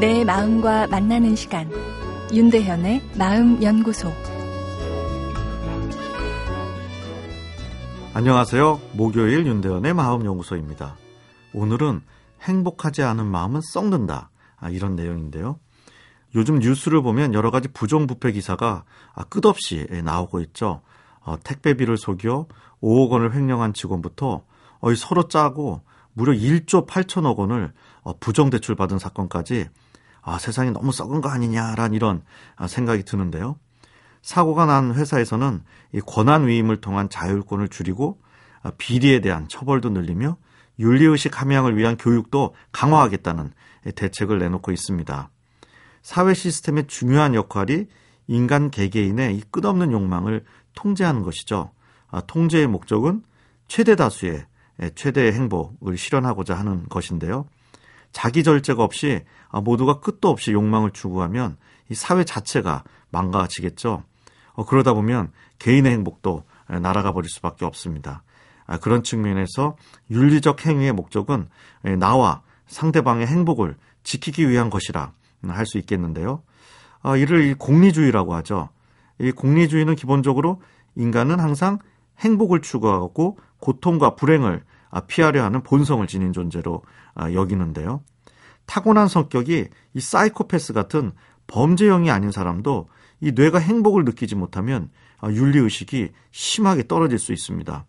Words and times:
내 0.00 0.22
마음과 0.24 0.86
만나는 0.86 1.34
시간 1.34 1.68
윤대현의 2.32 3.02
마음 3.18 3.60
연구소 3.60 4.12
안녕하세요. 8.14 8.80
목요일 8.92 9.44
윤대현의 9.44 9.94
마음 9.94 10.24
연구소입니다. 10.24 10.96
오늘은 11.52 12.02
행복하지 12.42 13.02
않은 13.02 13.26
마음은 13.26 13.60
썩는다. 13.72 14.30
아, 14.56 14.70
이런 14.70 14.94
내용인데요. 14.94 15.58
요즘 16.36 16.60
뉴스를 16.60 17.02
보면 17.02 17.34
여러 17.34 17.50
가지 17.50 17.66
부정부패 17.66 18.30
기사가 18.30 18.84
아, 19.16 19.24
끝없이 19.24 19.84
나오고 20.04 20.38
있죠. 20.42 20.82
어, 21.22 21.40
택배비를 21.42 21.96
속여 21.96 22.46
5억 22.80 23.10
원을 23.10 23.34
횡령한 23.34 23.72
직원부터 23.72 24.44
어, 24.78 24.94
서로 24.94 25.26
짜고 25.26 25.82
무려 26.12 26.32
1조 26.32 26.86
8천억 26.86 27.38
원을 27.38 27.72
어, 28.02 28.16
부정대출 28.18 28.76
받은 28.76 29.00
사건까지 29.00 29.66
아, 30.22 30.38
세상이 30.38 30.70
너무 30.70 30.92
썩은 30.92 31.20
거 31.20 31.28
아니냐라는 31.28 31.94
이런 31.94 32.22
아, 32.56 32.66
생각이 32.66 33.04
드는데요. 33.04 33.56
사고가 34.22 34.66
난 34.66 34.94
회사에서는 34.94 35.62
이 35.92 36.00
권한 36.00 36.46
위임을 36.46 36.80
통한 36.80 37.08
자율권을 37.08 37.68
줄이고 37.68 38.20
아, 38.62 38.72
비리에 38.76 39.20
대한 39.20 39.48
처벌도 39.48 39.90
늘리며 39.90 40.36
윤리의식 40.78 41.40
함양을 41.40 41.76
위한 41.76 41.96
교육도 41.96 42.54
강화하겠다는 42.72 43.52
대책을 43.94 44.38
내놓고 44.38 44.70
있습니다. 44.72 45.30
사회 46.02 46.34
시스템의 46.34 46.86
중요한 46.86 47.34
역할이 47.34 47.86
인간 48.28 48.70
개개인의 48.70 49.36
이 49.36 49.42
끝없는 49.50 49.92
욕망을 49.92 50.44
통제하는 50.74 51.22
것이죠. 51.22 51.72
아, 52.10 52.20
통제의 52.20 52.66
목적은 52.66 53.22
최대 53.66 53.96
다수의 53.96 54.46
최대의 54.94 55.32
행복을 55.32 55.96
실현하고자 55.96 56.54
하는 56.54 56.88
것인데요. 56.88 57.46
자기 58.12 58.42
절제가 58.42 58.82
없이 58.82 59.24
아, 59.50 59.60
모두가 59.60 60.00
끝도 60.00 60.28
없이 60.28 60.52
욕망을 60.52 60.90
추구하면 60.90 61.56
이 61.90 61.94
사회 61.94 62.24
자체가 62.24 62.84
망가지겠죠. 63.10 64.02
어, 64.52 64.64
그러다 64.66 64.92
보면 64.92 65.32
개인의 65.58 65.92
행복도 65.92 66.44
날아가 66.66 67.12
버릴 67.12 67.30
수밖에 67.30 67.64
없습니다. 67.64 68.22
아, 68.66 68.78
그런 68.78 69.02
측면에서 69.02 69.76
윤리적 70.10 70.66
행위의 70.66 70.92
목적은 70.92 71.48
나와 71.98 72.42
상대방의 72.66 73.26
행복을 73.26 73.76
지키기 74.02 74.48
위한 74.48 74.68
것이라 74.68 75.12
할 75.46 75.66
수 75.66 75.78
있겠는데요. 75.78 76.42
아, 77.00 77.16
이를 77.16 77.54
공리주의라고 77.56 78.34
하죠. 78.36 78.68
이 79.20 79.30
공리주의는 79.30 79.94
기본적으로 79.94 80.60
인간은 80.96 81.40
항상 81.40 81.78
행복을 82.20 82.60
추구하고 82.60 83.38
고통과 83.60 84.14
불행을 84.14 84.64
피하려 85.06 85.44
하는 85.44 85.62
본성을 85.62 86.06
지닌 86.06 86.32
존재로 86.32 86.82
여기는데요. 87.32 88.02
타고난 88.66 89.08
성격이 89.08 89.68
이 89.94 90.00
사이코패스 90.00 90.72
같은 90.72 91.12
범죄형이 91.46 92.10
아닌 92.10 92.30
사람도 92.30 92.88
이 93.20 93.32
뇌가 93.32 93.58
행복을 93.58 94.04
느끼지 94.04 94.34
못하면 94.34 94.90
윤리의식이 95.24 96.10
심하게 96.30 96.86
떨어질 96.86 97.18
수 97.18 97.32
있습니다. 97.32 97.86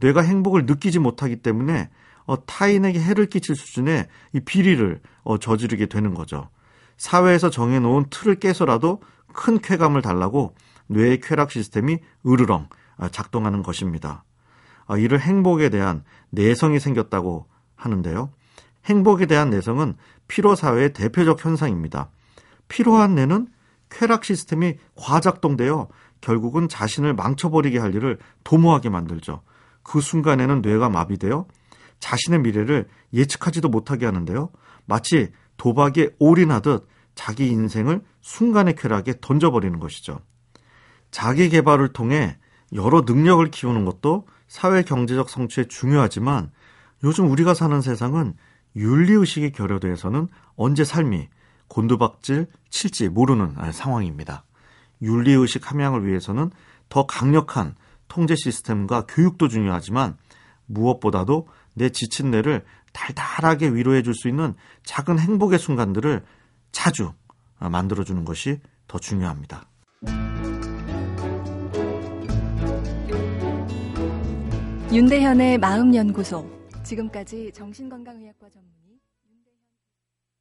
뇌가 0.00 0.22
행복을 0.22 0.66
느끼지 0.66 0.98
못하기 0.98 1.36
때문에 1.36 1.90
어, 2.24 2.46
타인에게 2.46 3.00
해를 3.00 3.26
끼칠 3.26 3.56
수준의 3.56 4.06
이 4.32 4.40
비리를 4.40 5.00
어, 5.24 5.38
저지르게 5.38 5.86
되는 5.86 6.14
거죠. 6.14 6.48
사회에서 6.96 7.50
정해놓은 7.50 8.06
틀을 8.10 8.36
깨서라도 8.36 9.02
큰 9.32 9.58
쾌감을 9.58 10.02
달라고 10.02 10.54
뇌의 10.86 11.20
쾌락 11.20 11.50
시스템이 11.50 11.98
으르렁 12.26 12.68
아, 12.96 13.08
작동하는 13.08 13.62
것입니다. 13.62 14.24
아, 14.86 14.96
이를 14.96 15.20
행복에 15.20 15.68
대한 15.68 16.04
내성이 16.30 16.80
생겼다고 16.80 17.46
하는데요. 17.74 18.30
행복에 18.84 19.26
대한 19.26 19.50
내성은 19.50 19.94
피로 20.28 20.54
사회의 20.54 20.92
대표적 20.92 21.44
현상입니다. 21.44 22.10
피로한 22.68 23.14
뇌는 23.14 23.48
쾌락 23.90 24.24
시스템이 24.24 24.76
과작동되어 24.96 25.88
결국은 26.20 26.68
자신을 26.68 27.14
망쳐버리게 27.14 27.78
할 27.78 27.94
일을 27.94 28.18
도모하게 28.44 28.88
만들죠. 28.88 29.42
그 29.82 30.00
순간에는 30.00 30.62
뇌가 30.62 30.88
마비되어 30.88 31.46
자신의 31.98 32.40
미래를 32.40 32.88
예측하지도 33.12 33.68
못하게 33.68 34.06
하는데요. 34.06 34.50
마치 34.86 35.32
도박에 35.56 36.10
올인하듯 36.18 36.86
자기 37.14 37.48
인생을 37.48 38.00
순간의 38.20 38.74
쾌락에 38.76 39.14
던져버리는 39.20 39.78
것이죠. 39.78 40.20
자기 41.10 41.48
개발을 41.50 41.92
통해 41.92 42.38
여러 42.72 43.02
능력을 43.02 43.44
키우는 43.50 43.84
것도 43.84 44.26
사회 44.52 44.82
경제적 44.82 45.30
성취에 45.30 45.64
중요하지만 45.64 46.50
요즘 47.04 47.30
우리가 47.30 47.54
사는 47.54 47.80
세상은 47.80 48.34
윤리의식이 48.76 49.52
결여돼서는 49.52 50.28
언제 50.56 50.84
삶이 50.84 51.30
곤두박질 51.68 52.48
칠지 52.68 53.08
모르는 53.08 53.56
상황입니다. 53.72 54.44
윤리의식 55.00 55.70
함양을 55.70 56.06
위해서는 56.06 56.50
더 56.90 57.06
강력한 57.06 57.76
통제 58.08 58.36
시스템과 58.36 59.06
교육도 59.08 59.48
중요하지만 59.48 60.18
무엇보다도 60.66 61.48
내 61.72 61.88
지친 61.88 62.30
뇌를 62.30 62.62
달달하게 62.92 63.72
위로해 63.72 64.02
줄 64.02 64.12
수 64.12 64.28
있는 64.28 64.52
작은 64.84 65.18
행복의 65.18 65.58
순간들을 65.58 66.26
자주 66.72 67.14
만들어 67.58 68.04
주는 68.04 68.26
것이 68.26 68.60
더 68.86 68.98
중요합니다. 68.98 69.64
윤대현의 74.92 75.56
마음연구소. 75.56 76.46
지금까지 76.84 77.50
정신건강의학과 77.54 78.50
전문 78.50 78.70